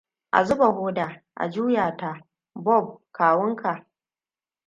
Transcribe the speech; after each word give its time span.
A 0.37 0.43
zuba 0.43 0.69
hoda, 0.71 1.23
a 1.35 1.47
juya 1.49 1.97
ta, 1.97 2.23
Bob 2.55 3.01
kawunka. 3.11 3.85